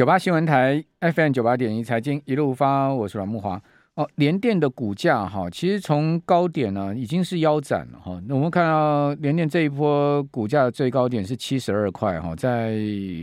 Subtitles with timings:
[0.00, 3.60] 九八新闻台 FM 九八点一财经一路发，我是阮木华。
[3.96, 8.18] 哦，联电的股价哈，其实从高点呢已经是腰斩了哈。
[8.26, 12.78] 那我们看到联电这一波股价的最高点是七十二块哈，在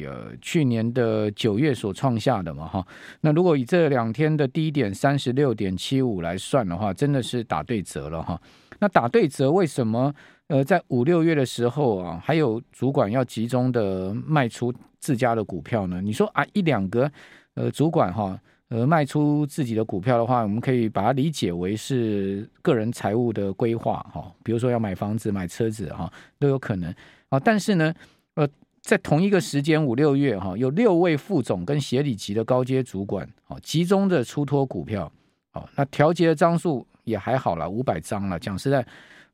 [0.06, 2.86] 呃去年的九月所创下的嘛哈。
[3.22, 8.40] 那如果以这两天的低点三十六点七五来算的话，真的是打对折了哈。
[8.78, 10.14] 那打对折为什么？
[10.46, 14.72] 呃，在五六月的时候啊，还有主管要集中的卖出
[15.08, 16.02] 自家的股票呢。
[16.02, 17.10] 你说啊，一两个
[17.54, 18.38] 呃主管哈，
[18.68, 26.94] 呃卖出自己的股票的话，我们可以把它理解为是个人财务的规划哈，比如说要买房子、买车子哈，都有可能
[27.30, 27.40] 啊。
[27.40, 27.94] 但是呢，
[28.36, 28.46] 呃，
[28.82, 35.10] 在同一个时间五六月哈，有六位副总跟协理级的高阶主管啊，集中的出脱股票，
[35.52, 38.38] 好，那调节的张数也还好了，五百张了。
[38.38, 38.86] 讲实在。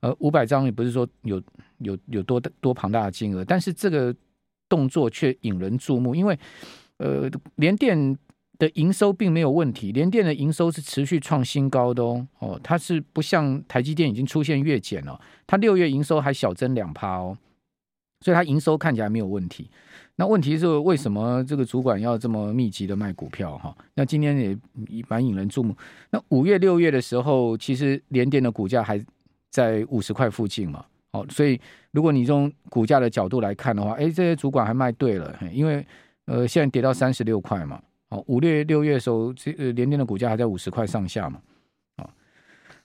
[0.04, 1.42] 呃，五百张也不是说有
[1.78, 4.14] 有有多多庞大的金额，但是这个
[4.70, 6.38] 动作却引人注目，因为
[6.98, 8.18] 呃，联电
[8.58, 17.38] 的营收并没有问题，联电的营收是持续创新高的哦，哦，它是不像台积电已经出现月减了，它六月营收还小增两趴哦，
[18.22, 19.70] 所以它营收看起来没有问题。
[20.16, 23.76] 那问题是为什么这个主管要这么密集的卖股票哈？
[23.96, 24.58] 那今天也
[25.08, 25.76] 蛮引人注目。
[26.12, 29.04] 那五月六月的时候，其实联电的股价还。
[29.54, 30.84] 在五十块附近嘛，
[31.14, 31.60] 哦，所以
[31.92, 35.86] 如果你从股价的角度来看的话，哎，这些主管还卖对了，因为
[36.26, 41.40] 呃，现在跌到三十六块嘛，哦，五月六月的时候，这呃联电的股价还在五十块上下嘛，
[41.98, 42.10] 啊，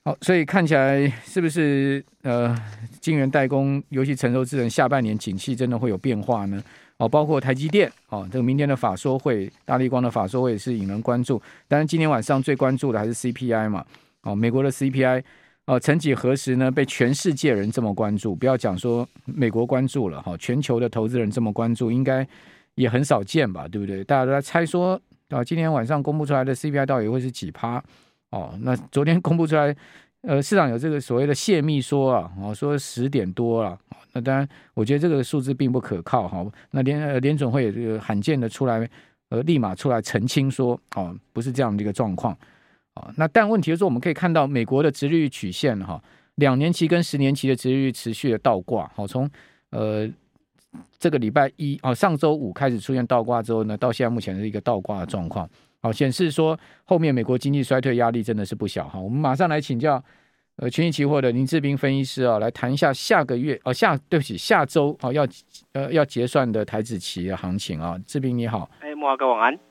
[0.03, 2.55] 好，所以看起来是不是呃，
[3.01, 6.63] 晶圆代工，尤其成熟智能，下半年景气真的会有变化呢？
[6.97, 13.83] 哦，包括台积电，哦，这个明天的法说会，大力光的法说会也是引人关注，当然今天晚上最关注的还是 CPI 嘛，
[14.21, 15.23] 哦，美国的 CPI。
[15.69, 16.71] 哦，曾几何时呢？
[16.71, 22.27] 被全世界人这么关注，不要讲说美国关注了哈，全球的投资人这么关注，应该
[22.73, 23.67] 也很少见吧？
[23.67, 24.03] 对不对？
[24.03, 27.83] 大家都在猜说啊，今天晚上公布出来的 CPI 到底会是几趴？
[28.31, 29.75] 哦，那昨天公布出来，
[30.21, 33.77] 呃，市场有这个所谓的泄密说啊，哦，说十点多了。
[34.13, 36.43] 那当然，我觉得这个数字并不可靠哈。
[36.71, 38.89] 那联呃联准会也这个罕见的出来，
[39.29, 42.35] 呃，立马出来澄清说，哦，不是这样的一个状况。
[43.17, 46.01] 那但问题就是，我们可以看到美国的殖利率曲线哈，
[46.35, 48.89] 两年期跟十年期的殖利率持续的倒挂。
[48.95, 49.29] 好，从
[49.71, 50.09] 呃
[50.97, 55.49] 这个礼拜一哦，上周五开始出现倒挂之后呢，到现在目前是一个倒挂的状况。
[55.81, 58.99] 好，显示说后面美国经济衰退压力真的是不小哈。
[58.99, 60.03] 我们马上来请教
[60.57, 65.25] 呃群益期货的林志斌分析师啊，来谈一下下个月哦下对不起下周哦要
[65.71, 67.97] 呃要结算的台指期的行情啊。
[68.05, 69.68] 志斌你好，哎，慕驊哥晚安。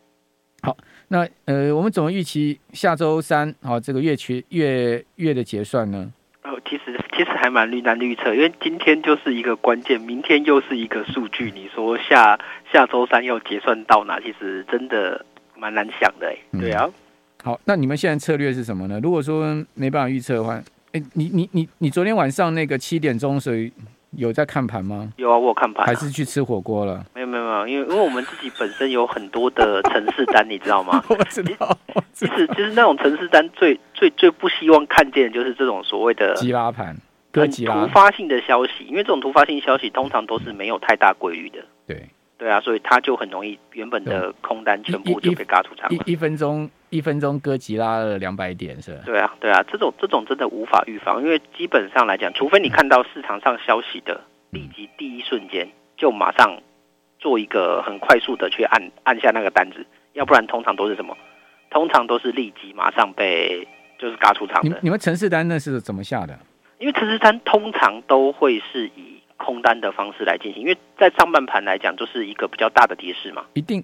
[0.68, 0.76] 好，
[1.08, 6.12] 那呃，我们怎么预期下周三好、哦、这个月期月月的结算呢？
[6.44, 11.50] 哦，其实其实还蛮难预测，因为今天就是一个关键，明天又是一个数据。
[11.54, 12.38] 你说下
[12.70, 14.20] 下周三要结算到哪？
[14.20, 15.24] 其实真的
[15.56, 16.92] 蛮难想的，哎，对啊、嗯。
[17.42, 19.00] 好，那你们现在策略是什么呢？
[19.02, 20.62] 如果说没办法预测的话，
[20.92, 23.72] 哎，你你你你昨天晚上那个七点钟所以。
[24.12, 25.12] 有在看盘吗？
[25.16, 25.86] 有啊，我有看盘、啊。
[25.86, 27.04] 还是去吃火锅了？
[27.14, 31.02] 没有没有没有，因为因为我们自己本身有很多的城市单，你知道吗？
[31.08, 31.76] 我知道。
[32.12, 36.96] 其实其实那种城市单最最最不希望看见的就是这种所谓的急拉盘，
[37.32, 41.58] 很突发性的消息，因为这种突发性消息通常都是没有太大规律的。
[41.86, 42.08] 对。
[42.38, 46.04] 对啊，所以他就很容易原本的空单全部就被嘎出场了。
[46.06, 49.02] 一一分钟一分钟哥吉拉了两百点是吧？
[49.06, 56.62] 对啊对啊，这种这种真的无法预防，因为基本上来讲，除非你看到市场上消息的立即第一瞬间就马上
[57.18, 61.16] 做一个很快速的去按按下那个单子，要不然通常都是什么？
[61.70, 63.66] 通常都是立即马上被
[63.98, 64.68] 就是嘎出场的。
[64.68, 66.38] 你，你们城市单那是怎么下的？
[66.78, 69.18] 因为城市单通常都会是以。
[69.40, 73.44] 空单的方式来进行，因为在上半盘来讲，就是一个比较大的跌势嘛。
[73.54, 73.82] 一定，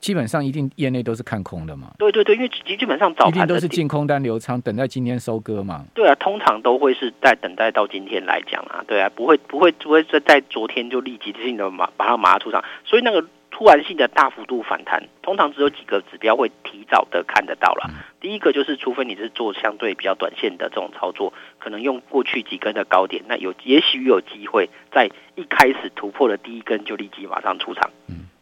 [0.00, 1.92] 基本上一定业内都是看空的嘛。
[1.98, 5.84] 对对对，因为基本上早盘一定都是进空单留仓，等待今天收割嘛。
[5.94, 8.84] 对啊，通常都会是在等待到今天来讲啊。
[8.86, 13.24] 对啊，不会不会不会在在昨天就立即性的马把它马上出场，所以那个。
[13.52, 17.90] 突然性的大幅度反弹，通常只有几个指标会提早的看得到了。
[18.18, 27.90] 第一个就是，除非你是做相对比较短线的这种操作，可能用过去几根的高点，那有也许有机会在一开始突破的第一根就立即马上出场。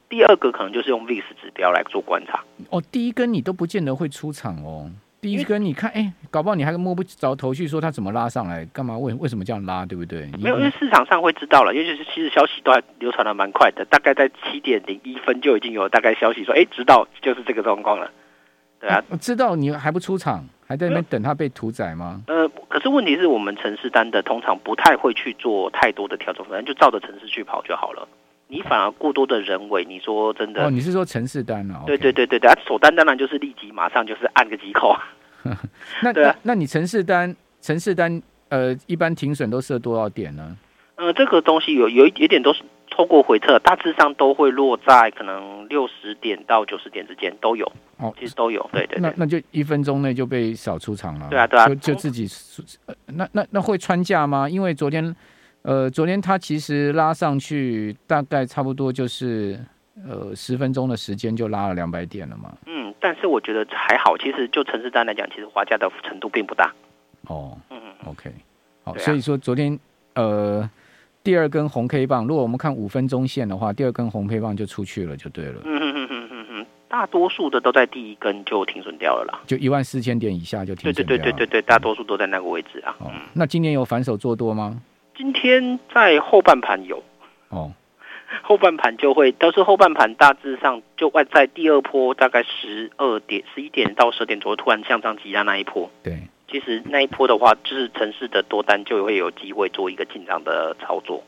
[0.09, 2.43] 第二个可能就是用 VIX 指标来做观察。
[2.71, 4.91] 哦，第一根你都不见得会出场哦。
[5.21, 8.97] 第一根你看，哎，搞不好你还摸不着头绪，说它怎么拉上来，干嘛？
[8.97, 10.31] 为为什么这样拉，对不对？
[10.41, 18.09] 没有，因为市场上会知道了，尤其是其实消息都还流传的蛮快的，大概在七点零一分就已经有大概消息说，哎，知道就是这个状况了。
[18.81, 22.23] 对啊，知道你还不出场，还在那边等它被屠宰吗？
[22.29, 28.07] 呃，可是问题是我们城市单的通常不太会去做太多的调整，反正就照着城市去跑就好了。
[28.51, 30.65] 你反而过多的人为，你说真的？
[30.65, 31.83] 哦，你是说城市单啊？
[31.87, 34.97] 对对对对对，啊，首单当然就是立即马上就是按个几口。
[36.03, 40.57] 那对、啊、那那你城市单城市单呃，一般停损都设多少点呢？
[40.97, 47.71] 呃，这个东西有有一有点都是透过回撤，大致上都会落在可能六十点到九十点之间都有。
[47.99, 49.01] 哦，其实都有，对对，对。
[49.03, 51.29] 那那就一分钟内就被扫出场了。
[51.29, 52.27] 对啊对啊，就就自己，
[52.87, 54.49] 呃、那那那会穿价吗？
[54.49, 55.15] 因为昨天。
[55.63, 59.59] 呃，昨天它其实拉上去，大概差不多就是
[60.07, 62.57] 呃十分钟的时间就拉了两百点了嘛。
[62.67, 66.73] 嗯，但是我觉得还好，其实就城市单来讲，其实滑价的程度并不大。
[67.27, 68.31] 哦，嗯，OK，
[68.85, 69.79] 好，啊、所以说昨天
[70.15, 70.69] 呃
[71.23, 75.61] 第二根红 K 棒，如果我们看五分钟线的话，第二根红 K 棒就出去了，就对了。
[75.65, 81.23] 嗯嗯嗯嗯嗯，大多数的都在第一根就停损掉了啦，就一万四千点以下就停损掉了。
[81.23, 82.97] 对对对对对对，大多数都在那个位置啊。
[83.01, 84.81] 哦，那今年有反手做多吗？
[85.19, 87.03] 今天在后半盘有
[87.49, 87.73] 哦，
[88.45, 101.21] 后半盘就会，都是后半盘大致上就外在第二波大概十二点、十一点到十点左右突然向上急拉那一波，对，其实那一波的话，就是城市的多单就会有机会做一个进场的操作。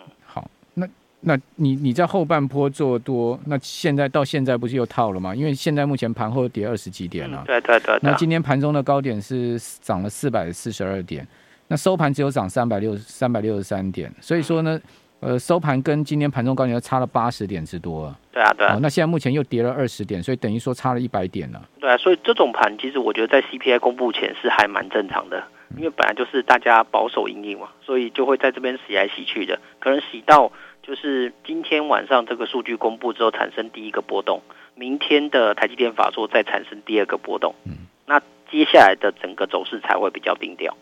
[0.00, 0.88] 嗯，好，那
[1.20, 5.32] 那你你在后半波做多，那现在到现在不是又套了吗？
[5.32, 8.00] 因为现在目前盘后跌二十几点了，嗯，对对对，对。
[8.02, 11.24] 那今天盘中的高点是涨了四百四十二点。
[11.70, 14.78] 那收盘只有涨三百六三百六十三点，所以说呢，
[15.20, 18.12] 呃，收盘跟今天盘中高点差了八十点之多。
[18.32, 18.76] 对啊，对啊。
[18.82, 21.62] 那现在目前又跌了二十点，所以等于说差了一百点了。
[21.78, 25.44] 对啊，所以这种盘其实我觉得在 CPI 公布前是还蛮正常的，
[25.76, 30.50] 因为本来就是大家保守因应嘛，所以就会在这边洗来洗去的，可能洗到
[30.82, 34.42] 就是今天晚上这个数据公布之后产生第一个波动，
[34.74, 38.20] 明天的台积电法说再产生第二个波动，嗯，那
[38.50, 40.76] 接下来的整个走势才会比较冰调。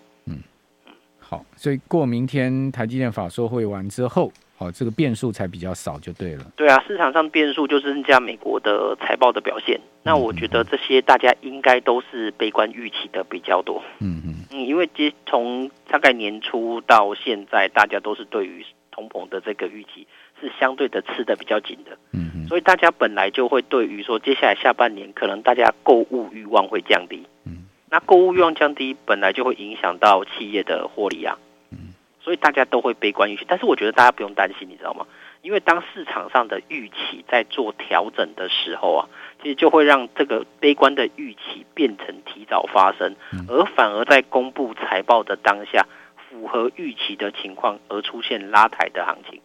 [1.29, 6.45] 好，所以过明天台积电法说会完之后，好，这个变数才比较少，就对了。
[6.57, 9.79] 对啊，市场上变数就是人家美国的财报的表现。
[10.03, 13.83] 那我觉得这些大家应该都是悲观预期的比较多。
[13.99, 20.07] 嗯嗯嗯，因为接从大概年初到现在，大家都是对于通膨的这个预期
[20.41, 21.99] 是相对的吃的比较紧的。
[22.13, 27.27] 嗯嗯，所以大家本来就会对于说接下来下半年可能大家购物欲望会降低。
[27.45, 27.68] 嗯。
[27.91, 31.39] 那购物欲望降低，本来就会影响到企业的获利啊，
[31.71, 33.45] 嗯，所以大家都会悲观预期。
[33.49, 35.07] 但是我觉得大家不用担心，你知道吗？
[35.41, 39.09] 因为当市场上的预期在做调整的时候啊，
[39.41, 43.15] 其实就会让这个悲观的预期变成提早发生，
[43.49, 45.87] 而反而在公布财报的当下，
[46.29, 49.41] 符合预期的情况而出现拉抬的行情。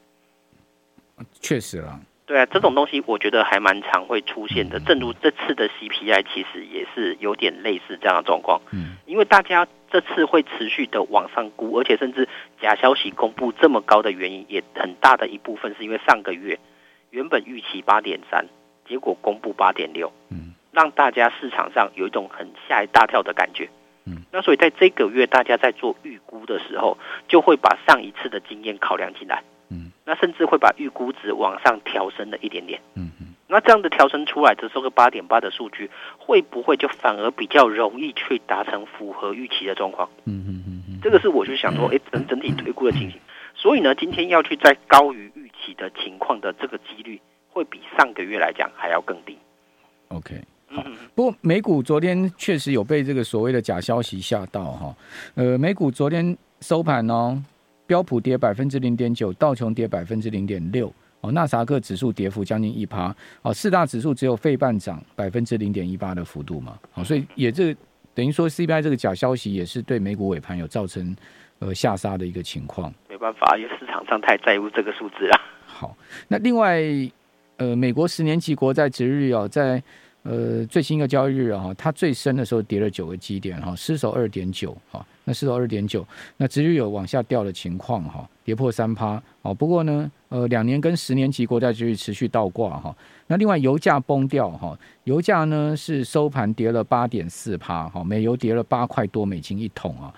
[1.39, 1.99] 确实啊。
[2.25, 4.79] 对啊，这种东西我觉得还蛮常会出现的。
[4.79, 8.61] 正如这次的 CPI，其实也是有点类似这样的状况。
[8.71, 12.29] 嗯，因为大家这次会持续的往上估，而且甚至
[12.61, 16.57] 假消息公布这么高的原因，也很大的一部分是因为上个月
[17.09, 18.45] 原本预期八点三，
[18.87, 23.69] 结果公布八点六，嗯，让大家市场上有一种很吓一大跳的感觉。
[24.05, 26.97] 嗯，那所以在这个月大家在做预估的时候，
[27.27, 29.43] 就会把上一次的经验考量进来。
[30.05, 32.81] 那甚至会把预估值往上调升了一点点。
[32.95, 33.27] 嗯嗯。
[33.47, 40.09] 那这样的调升出来的这个八点八的数据，会不会就反而比较容易去达成符合预期的状况？
[40.25, 40.99] 嗯嗯嗯嗯。
[41.03, 43.19] 这个是我就想说，哎，整整体推估的情形。
[43.55, 49.37] 所以呢，今天要去在高于预期的情况的这个几率，会比上个月来讲还要更低。
[50.07, 50.83] OK，好。
[51.13, 54.95] 不过美股昨天确实有被这个所谓的假消息吓到哈。
[55.35, 57.39] 呃，美股昨天收盘哦。
[57.85, 67.75] 标普跌百分之零点九，道琼跌百分之零点六，哦，纳萨克指数跌幅将近一趴，哦，四大指数只有费半涨百分之零点一八的幅度嘛，哦，所以也这
[68.13, 71.15] 等于说 CPI 这个假消息也是对美股尾盘有造成
[71.59, 72.93] 呃下杀的一个情况。
[73.09, 75.41] 没办法，因为市场上太在乎这个数字了。
[75.65, 75.95] 好，
[76.27, 76.81] 那另外
[77.57, 79.81] 呃，美国十年期国债殖利率啊，在
[80.23, 85.05] 呃最新一个交易日啊，它最深的时候跌了九个基点哈，失守二点九哈。
[85.25, 89.53] 那失守二点九，那殖利率有往下掉的情况哈，跌破三趴哦。
[89.53, 92.93] 不过呢，呃，两年跟十年期国债殖利率持续倒挂哈。
[93.27, 100.13] 那另外油价崩掉哈，油价呢是收盘跌了八点四趴哈，美油跌了八块多美金一桶啊，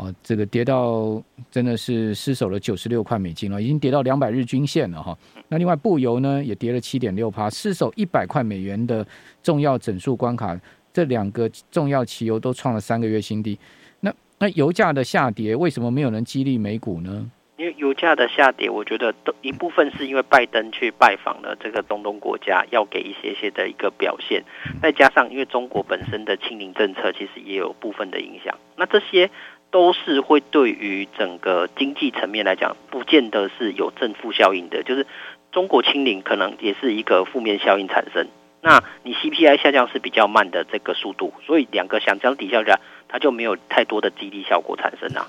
[0.00, 5.16] 哦，这个跌到真的是失守了九十六块美金了，已经跌到两百日均线了哈。
[5.48, 9.06] 那另外布油呢也跌了七点六趴，失守一百块美元的
[9.42, 10.58] 重要整数关卡，
[10.90, 13.58] 这两个重要期油都创了三个月新低。
[14.00, 17.30] 那那油价的下跌为什么没有人激励美股呢？
[17.58, 24.42] 因为油价的下跌，我觉得都一部分是因为拜登去拜访了这个中东国家，要给一些些的一个表现，
[24.80, 28.56] 再加上因为中国本身的清零政策，其实也有部分的影响。
[28.76, 29.30] 那这些
[29.70, 35.06] 都是会对于整个经济层面来讲，不见得是有正负效应的，就是
[35.52, 38.26] 中国清零可能也是一个负面效应产生。
[38.62, 45.26] 那你 CPI 下降是比较慢的这个速度，所以两个相相抵消下，它就没有太多的激励效果产生啊。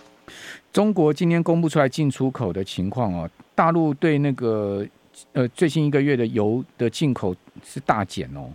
[0.73, 4.85] 中国今天公布出来进出口的情况哦，大陆对那个
[5.33, 8.49] 呃最新一个月的油的进口是大减哦，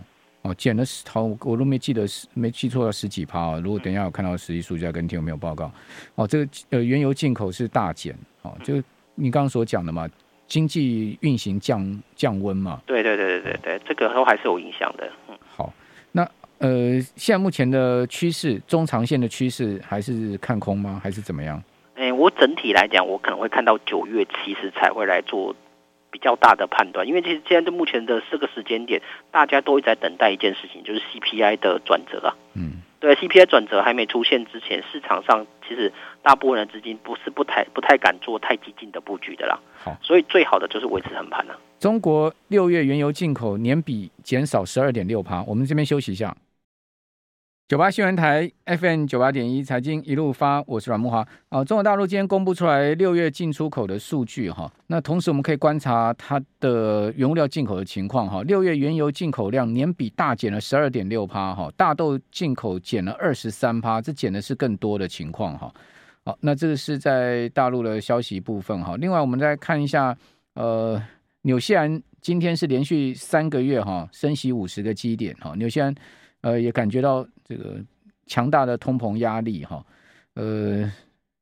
[0.47, 3.59] 哦减了十好，我都没记得是没记错了十几趴啊。
[3.63, 5.71] 如果等一下有看到实际数据，要跟听有没有报告？
[6.15, 8.81] 哦，这个呃原油进口是大减哦，就
[9.15, 10.07] 你刚刚所讲的嘛。
[10.47, 12.81] 经济运行降降温嘛？
[12.85, 15.05] 对对对对对对，这个都还是有影响的。
[15.27, 15.73] 嗯，好，
[16.13, 16.23] 那
[16.59, 21.01] 呃，现在目前的趋势，中长线的趋势还是看空吗？
[21.03, 21.61] 还是怎么样？
[21.95, 25.53] 哎，我整体来讲，我可能会看到九月其实才会来做
[26.11, 32.35] 比较大的判断，因为其实现在目前的这个时间点，大家都一直在等待一件事情，就是 CPI 的转折啊。
[32.53, 32.81] 嗯。
[32.99, 39.59] 对 CPI 转折还没出现之前，市场上其实大部分的资金不是不太不太敢做太激进的布局的啦。
[39.77, 41.55] 好，所以最好的就是维持横盘了。
[41.77, 46.35] 中国六月原油进口年比减少十二点六趴，我们这边休息一下。
[47.67, 51.27] 九八新闻台 FM 九八点一财经一路发，我是阮慕华。
[51.49, 58.41] 啊，中国大陆今天公布出来六月进出口的数据哈，那同时我们可以观察它的原物料进口的情况哈。
[58.43, 65.69] 六月原油进口量年比大减了十二点六趴哈，大豆进口减了二十三趴，这减的是更多的情况哈。
[66.23, 68.95] 好，那这个是在大陆的消息部分哈。
[68.95, 70.17] 另外，我们再看一下，
[70.53, 71.03] 呃，
[71.41, 75.93] 纽西兰今天是连续三个月哈升息五十个基点哈，纽西兰。
[76.41, 77.83] 呃，也感觉到这个
[78.25, 79.85] 强大的通膨压力哈。
[80.35, 80.91] 呃，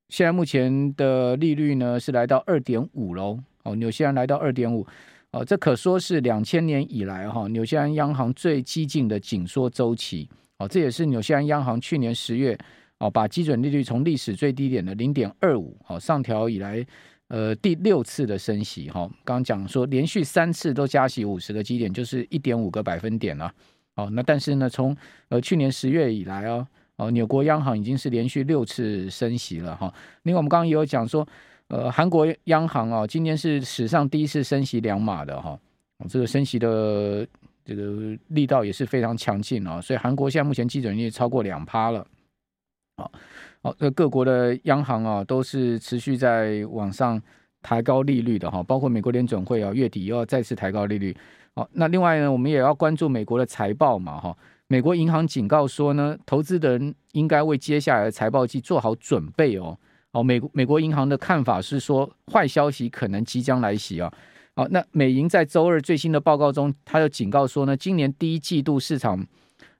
[0.09, 3.37] 现在目前的利率呢是来到二点五喽。
[3.63, 4.85] 哦，纽西兰来到二点五，
[5.31, 10.29] 哦，这可说是两千年以来哈纽西兰央行最激进的紧缩周期。
[10.59, 12.55] 哦，这也是纽西兰央行去年十月
[12.99, 16.85] 哦把基准利率从历史最低点的零点二五哦上调以来，
[17.29, 19.09] 呃第六次的升息哈。
[19.23, 23.51] 刚讲说连续三次都加息五十个基点，就是一点五个百分点了。
[23.95, 24.95] 哦，那但是呢，从
[25.29, 29.93] 呃去年十月以来哦，哦，纽国央行已经是连续六次升息了哈。
[30.23, 31.25] 另外，我们刚刚也有讲说，
[31.69, 35.57] 呃，韩国央行啊，今年是史上第一次升息两码的哈。
[36.09, 37.25] 这个升息的
[37.63, 42.05] 这个力道也是非常强劲啊，所以韩国现在目前基准利率超过两趴了。
[42.97, 43.11] 好，
[43.63, 47.21] 好，这各国的央行啊，都是持续在往上
[47.61, 51.15] 抬高利率的哈，包括美国联准会啊，月底又要再次抬高利率。
[51.55, 54.35] 好，那另外呢，我们也要关注美国的财报嘛，哈。
[54.67, 59.77] 美国银行警告说呢，投资的人应该为接下来的财报季做好准备哦。
[60.11, 64.11] 哦，美美国银行的看法是说，坏消息可能即将来袭啊。
[64.55, 69.25] 好，那美银在周二最新的报告中，他又警告说呢，今年第一季度市场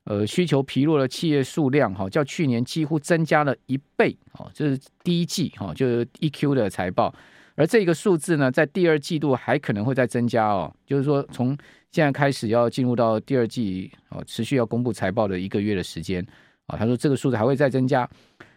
[0.05, 4.15] 呃需求疲弱的企业数量哈，较去年几乎增加了一倍。
[4.34, 7.13] 哦，这是第一季哈，就是 1Q 的财报。
[7.55, 11.57] 而这个数字呢，在第二季度还可能会再增加哦，就是说从
[11.91, 16.25] 现在开始要进入到第二季哦，持续要公布财报的一个月的时间
[16.67, 18.09] 啊，他说这个数字还会再增加，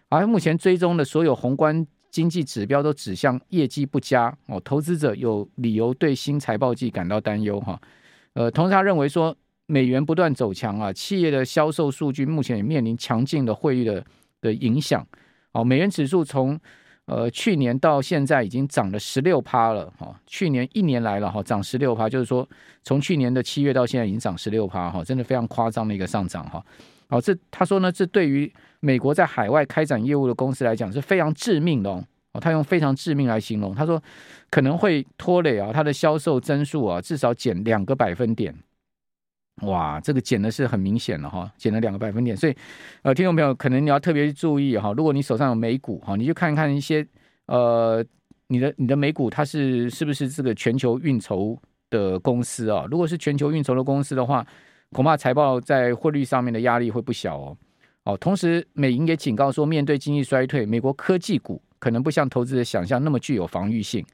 [0.08, 7.80] 而目前追踪的所有宏观经济指标都指向业绩不佳哦，投资者有理由对新财报季感到担忧哈，
[8.32, 9.36] 呃，同时他认为说
[9.66, 14.04] 美元不断走强啊，企业的销售数据目前也面临强劲的汇率的
[14.40, 15.06] 的影响。
[15.52, 16.58] 哦，美元指数从
[17.08, 22.46] 呃，去年到现在已经涨了十六趴了哈，去年一年来了哈，涨十六趴，就是说
[22.84, 26.62] 从去年的七月到现在已经涨十六趴哈，真的非常夸张的一个上涨哈。
[27.08, 32.04] 好，这他说呢，这对于美国在海外开展业务的公司来讲是非常致命的哦。
[32.40, 34.00] 他用非常致命来形容，他说
[34.50, 38.54] 可能会拖累啊，他的销售增速啊，至少减两个百分点。
[39.62, 42.54] 哇，这个减的是很明显了哈，减了两个百分点，所以
[43.02, 47.04] 呃，听众朋友可能你要特别注意哈，如果你手上有美股哈，你就看看一些
[47.46, 48.04] 呃，
[48.46, 51.60] 你的你的美股它是是不是这个全球运筹
[51.90, 52.86] 的公司啊？
[52.88, 54.46] 如果是全球运筹的公司的话，
[54.92, 57.56] 恐怕财报在汇率上面的压力会不小哦。
[58.04, 64.06] 哦，同时美银也警告说，面对经济衰退，美国科技股可能不像投资者想象那么具有防御性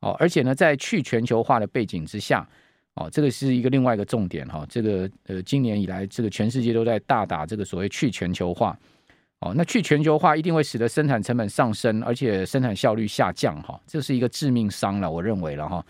[0.00, 2.48] 哦，而且呢，在去全球化的背景之下。
[2.94, 4.66] 哦，这个是一个另外一个重点哈。
[4.68, 8.76] 这个呃，今年以来，这个全世界都在大打这个所谓去全球化。
[9.40, 13.80] 哦，那去全球化一定会使得生产成本上升，而且生产效率下降哈。
[13.86, 15.82] 这是一个致命伤了，我认为了哈。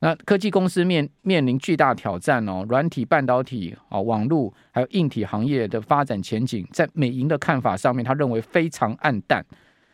[0.00, 9.46] 那科技公司面面临巨大挑战哦，软体、半导体、啊网络还有硬体行业的发展前景，在美银的看法上面，他认为非常暗淡。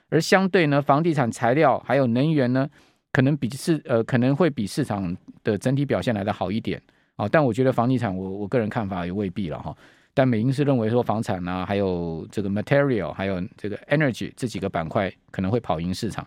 [0.08, 2.66] 而相对呢，房地产、材料还有能源呢，
[3.12, 5.14] 可能比市呃可能会比市场
[5.44, 6.80] 的整体表现来得好一点
[7.16, 9.76] 啊，但我觉得房地产我我个人看法也未必了哈。
[10.14, 16.26] 但美银是认为说房产啊，还有这个 material，还有这个 energy 这几个板块可能会跑赢市场。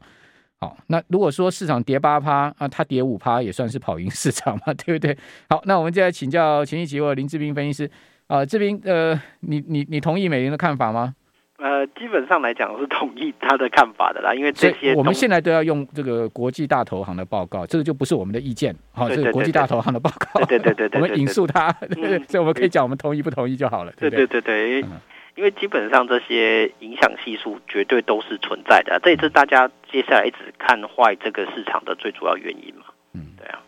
[0.59, 5.15] 好，那如果说市场跌八趴啊，它跌五趴也算是跑赢市场嘛， 对不对？
[5.49, 7.91] 好，那我们接下来请教前期期货林志斌分析师
[8.27, 11.13] 啊，志斌呃，你你你同意美林的看法吗？
[11.57, 21.71] 呃，基本上来讲是同意他的看法的啦，因为这些我们现在都要用这个国际大投行的报告，这个就不是我们的意见，好，这个国际大投行的报告，对对对对，我们引述他，
[22.27, 24.41] 所以我们可以讲我们同意不同意就好了，对对对？
[24.41, 24.81] 对，
[25.35, 33.59] 因为基本上这些影响系数绝对都是存在的，这也是大家接下来一直看坏这个市场的最主要原因嘛，嗯，对啊。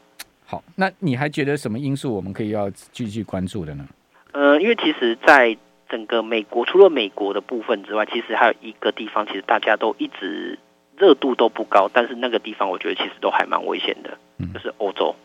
[0.46, 3.88] 好，那你还觉得什么因素我们可以要继续关注的呢？
[4.34, 5.58] 呃，因为其实，在
[5.90, 10.60] 整个美国除了美国的部分之外，其实还有一个地方，其实大家都一直
[10.98, 14.18] 热度都不高，但是那个地方我觉得其实都还蛮危险的，
[14.54, 15.16] 就是欧洲。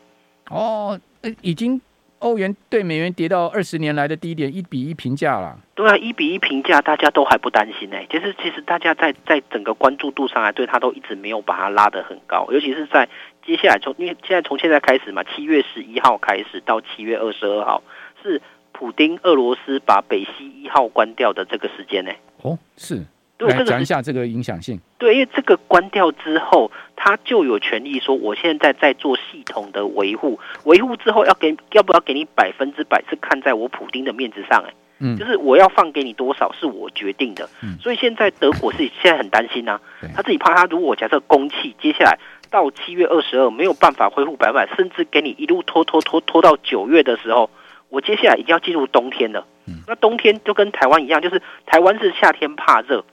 [0.51, 1.01] 哦，
[1.41, 1.81] 已经
[2.19, 5.59] 欧元对美元跌到二十年来的低点，一比一平价了。
[5.75, 7.97] 对啊，一比一平价，大家都还不担心呢。
[8.11, 13.09] 其实，其实大家在在整个关注度上来，对它都一直没有把它拉得很高，尤其是在
[13.45, 17.83] 接下来从因为现在从现在开始嘛，七月十一号开始到七月二十二号
[18.23, 18.41] 是。
[18.83, 22.11] 普丁，俄罗斯把北溪一号关掉的这个时间呢？
[22.43, 23.01] 哦，是，
[23.39, 24.77] 来讲一下这个影响性。
[24.99, 37.49] 对，因为这个关掉之后，他就有权利说，我现在在做系统的维护，维护之后要给要不要给你百分之百，是看在我普丁的面子上，哎，嗯，就是我要放给你多少是我决定的。
[37.63, 39.81] 嗯，所以现在德国是 现在很担心呐、啊，
[40.13, 42.19] 他自己怕他如果假设供气接下来
[42.51, 47.49] 到七月二十二没有办法恢复百分百，甚至给你一路拖拖拖拖到九月的时候。
[47.93, 53.05] 我接下来已经要进入冬天了，嗯那冬天就跟台湾一样，就是台湾是夏天怕热，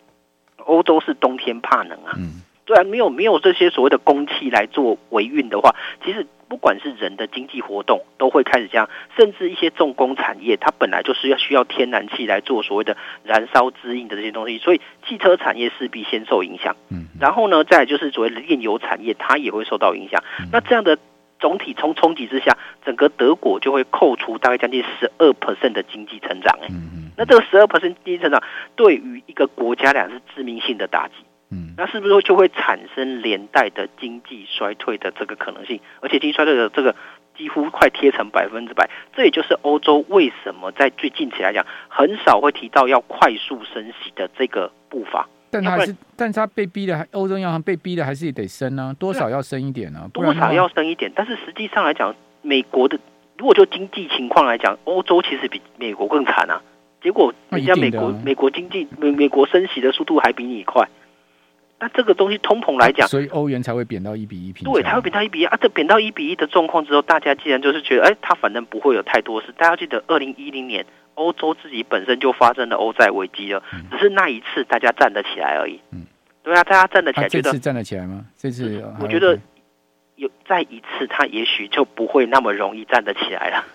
[0.65, 2.15] 欧洲是冬天怕冷啊。
[2.15, 16.75] 嗯对啊，没有没有这些所谓的供气来做维运的话，其实不管是人的经济活动都会开始这样，甚至一些重工产业，它本来就是要需要天然气来做所谓的燃烧支应的这些东西，所以汽车产业势必先受影响。
[16.91, 20.23] 嗯然后呢，再来就是所谓的炼油产业，它也会受到影响。
[20.53, 20.97] 那这样的。
[21.39, 26.59] 总体冲冲击之下，整个德国就会扣除大概将近十二 percent 的经济成长。
[26.61, 26.67] 哎，
[27.17, 28.43] 那这个十二 percent 经济成长
[28.75, 31.13] 对于一个国家来讲是致命性的打击。
[31.51, 35.79] 嗯，那是不是就会产生连带的经济衰退的这个可能性？
[36.01, 36.95] 而且经济衰退的这个
[37.35, 38.89] 几乎快贴成百分之百。
[39.15, 45.27] 这也就是欧洲为什么在最近期来讲，很少会提到要快速升息的这个步伐。
[45.51, 50.09] 但他还是，但是他被逼的，欧洲央行被逼的还是得升呢、啊，多少要升一点呢、啊？
[50.13, 52.99] 多少要升一点，但是实际上来讲，美国的
[53.37, 56.61] 如果就经济情况来讲，欧洲其实比美国更惨啊。
[57.01, 60.87] 结果人家美国美国经济美美国升息的速度还比你快，
[61.79, 64.71] 那这个东西通膨来讲，所以欧元才会贬到一比一平。
[64.71, 65.57] 对，才会贬到一比一啊。
[65.61, 69.53] 这贬到一比一的状况之后，大家既然就是觉得，哎，它反正不会有太多事。
[69.57, 70.85] 大家记得二零一零年。
[71.19, 75.77] 欧洲自己本身就发生了欧债危机了，只是那一次大家站得起来而已。
[75.91, 76.05] 嗯，
[76.41, 78.25] 对啊，大家站得起来，觉得、啊、这次站得起来吗？
[78.37, 79.37] 这次我觉得
[80.15, 83.65] 有再一次，他也许就不会那么容易站得起来了。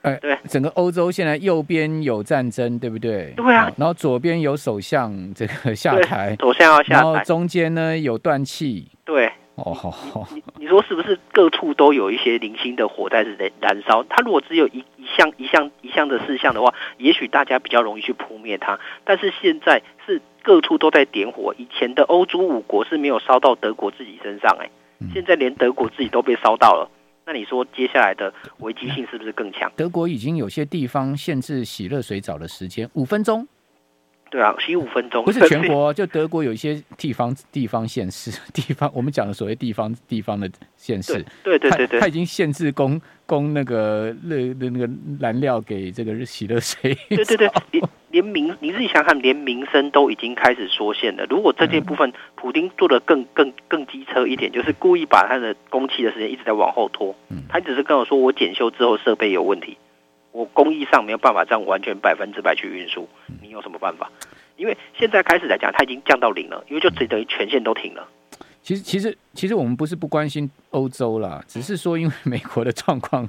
[0.00, 3.34] 哎，对，整个欧洲现在右边有战争，对不对？
[3.36, 9.30] 对啊，然后左边有首相这个下台，首相要下台，然后中间呢有断气，对。
[9.64, 14.04] 哦，好好，你你说是不是各处都有一些零星的火在燃燃烧？
[14.04, 18.78] 它如果只有一一项一项一项的事项的话，也许大家比较容易去扑灭它。
[19.04, 24.70] 但是现在是各处都在点火，以前的欧洲五国是没有烧到德国自己身上，哎，
[25.12, 26.88] 现在连德国自己都被烧到了。
[27.26, 29.70] 那你说接下来的危机性是不是更强？
[29.76, 33.46] 德国已经有些地方限制洗热水澡的时间五分钟。
[34.30, 35.24] 对啊，十五分钟。
[35.24, 44.88] 不是全国，就德国有一些地方地方县市 地方，我们讲的所谓地方地方的县市，对对对对，他已经限制供供那个热的那个
[45.18, 46.96] 燃料给这个洗热水。
[47.08, 51.24] 对对对， 连连民你自己想想，连民生都已经开始缩限了。
[51.30, 57.42] 如果这些部分普丁做的更更更机车一点，就是故意把他的供气的时间一直在往后拖，嗯。
[57.48, 59.78] 他只是跟我说我检修之后设备有问题。
[60.30, 63.08] 我工艺上没有办法这样完全百分之百去运输，
[63.48, 64.10] 你有什么办法？
[64.56, 68.06] 因为现在开始来讲，它已经降到零了，因为就只等于全线都停了。
[68.62, 73.26] 其实，其实，其实我们不是不关心欧洲啦，只是说因为美国的状况。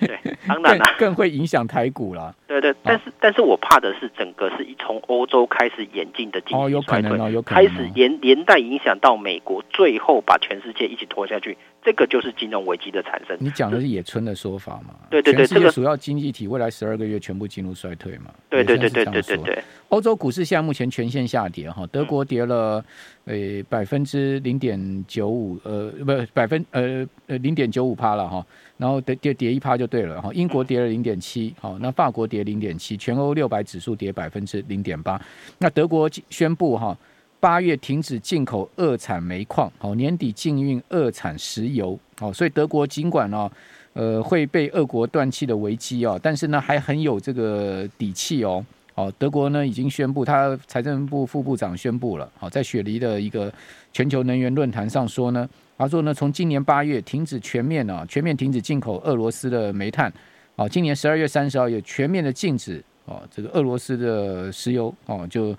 [0.00, 2.34] 对， 当然了，更会影响台股啦。
[2.48, 11.56] 对对，但是但是我怕的是整个是一从欧洲开始演进的经济衰退，哦，有可能哦，有可能开始连连带影响到美国，最后把全世界一起拖下去，
[11.88, 13.34] 这个就是金融危机的产生。
[13.40, 14.94] 你讲的是野村的说法嘛？
[15.08, 18.30] 对对对，这个主要经济体未来十二个月全部进入衰退嘛？
[18.50, 19.64] 对对对对对对对。
[19.88, 22.84] 欧洲股市现在目前全线下跌哈，德国跌了
[23.24, 23.34] 呃
[23.70, 28.46] 百分之零点九五，呃不百分呃呃零点九五趴了哈。
[28.76, 35.18] 然后跌跌跌一趴就对了哈，英国跌了零点七，好，那法国跌零点七，全欧六百指数跌百分之零点八。
[35.56, 36.94] 那德国宣布哈，
[37.40, 43.48] 八月停止进口二产煤矿，好，年底禁运二产石油，好，所以德国尽管呢，
[43.92, 53.52] 呃，会被俄国断气的危机哦，但是呢，还很有这个底气哦，好，德国呢已经宣布，他财政部副部长宣布了，好，在雪梨的一个
[53.92, 60.12] 全球能源论坛上说呢，他说呢，从今年八月停止全面啊，全面停止进口俄罗斯的煤炭，
[60.56, 65.54] 好，今年十二月三十号也全面的禁止哦，这个俄罗斯的石油哦，就。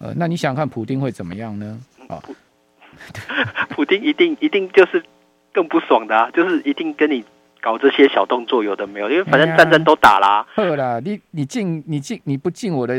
[0.00, 1.78] 呃，那你想看普丁会怎么样呢？
[2.08, 2.18] 啊，
[3.70, 5.04] 普 丁一定一定就是
[5.52, 7.24] 更不爽的啊，就是一定跟你。
[7.60, 10.46] 搞这些小动作有的没有，因为反正战争都打啦。
[10.54, 12.94] 好啦，你你进你进你不进我的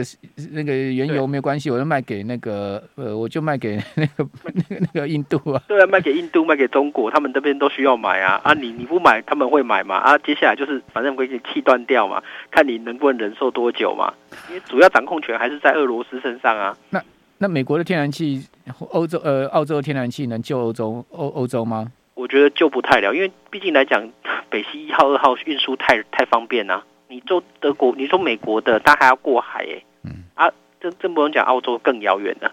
[0.52, 5.62] 那个原油没有关系，我就卖给那个呃，我就卖给 那个那个那个印度啊。
[5.68, 8.54] 对啊，卖给印度，卖给中国，他们这边都需要买啊啊！
[8.54, 10.18] 你你不买，他们会买嘛啊？
[10.20, 12.22] 接下来就是反正会给你气断掉嘛，
[12.52, 14.14] 看你能不能忍受多久嘛。
[14.50, 16.78] 因为主要掌控权还是在俄罗斯身上啊。
[16.90, 17.02] 那
[17.40, 18.46] 那美国的天然气，
[18.92, 21.92] 欧洲呃澳洲的天然气能救欧洲欧欧洲吗？
[22.22, 24.10] 我觉得就不太了，因为毕竟来讲。
[24.52, 32.52] 北溪一号、二号运输太太方便啦、啊，你做德国，你说美国的，它还要过海哎，嗯啊，这这不用讲，澳洲更遥远了，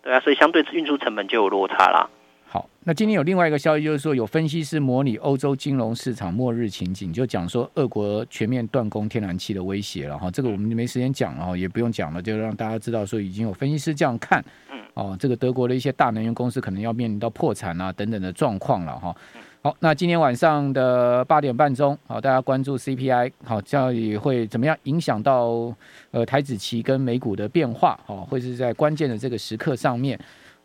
[0.00, 2.08] 对啊，所以相对运输成本就有落差啦。
[2.52, 19.16] 好，那今天有另外一个消息，就是说有分析师模拟欧洲金融市场末日情景，就讲说俄国全面断供天然气的威胁了哈，这个我们没时间讲了哈，也不用讲了，就让大家知道说已经有分析师这样看，嗯，哦，这个德国的一些大能源公司可能要面临到破产啊等等的状况了哈。
[19.62, 25.72] 好，那今天晚上的八点半钟，好，大家关注 CPI，好，这样也会怎么样影响到
[26.10, 30.18] 呃台子期跟美股的变化，好，会是在关键的这个时刻上面，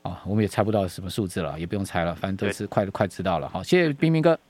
[0.06, 4.40] 啊，我们也猜不到什么数字了，也不用猜了，反正都是快快知道了，好，谢谢冰冰哥。